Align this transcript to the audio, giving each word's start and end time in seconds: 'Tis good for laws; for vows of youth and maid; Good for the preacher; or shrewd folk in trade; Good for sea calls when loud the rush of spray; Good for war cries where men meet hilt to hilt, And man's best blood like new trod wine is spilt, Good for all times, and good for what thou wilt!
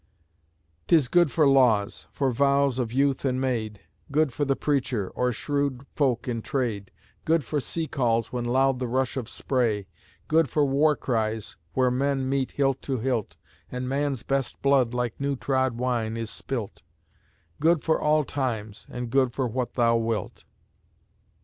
'Tis 0.87 1.07
good 1.07 1.29
for 1.31 1.47
laws; 1.47 2.07
for 2.11 2.31
vows 2.31 2.79
of 2.79 2.91
youth 2.91 3.23
and 3.23 3.39
maid; 3.39 3.81
Good 4.11 4.33
for 4.33 4.45
the 4.45 4.55
preacher; 4.55 5.09
or 5.11 5.31
shrewd 5.31 5.85
folk 5.95 6.27
in 6.27 6.41
trade; 6.41 6.89
Good 7.23 7.43
for 7.45 7.59
sea 7.59 7.85
calls 7.85 8.33
when 8.33 8.45
loud 8.45 8.79
the 8.79 8.87
rush 8.87 9.15
of 9.15 9.29
spray; 9.29 9.85
Good 10.27 10.49
for 10.49 10.65
war 10.65 10.95
cries 10.95 11.55
where 11.73 11.91
men 11.91 12.27
meet 12.27 12.53
hilt 12.53 12.81
to 12.81 12.97
hilt, 12.97 13.37
And 13.71 13.87
man's 13.87 14.23
best 14.23 14.63
blood 14.63 14.95
like 14.95 15.19
new 15.21 15.35
trod 15.35 15.77
wine 15.77 16.17
is 16.17 16.31
spilt, 16.31 16.81
Good 17.59 17.83
for 17.83 18.01
all 18.01 18.23
times, 18.23 18.87
and 18.89 19.11
good 19.11 19.33
for 19.33 19.47
what 19.47 19.73
thou 19.75 19.97
wilt! 19.97 20.45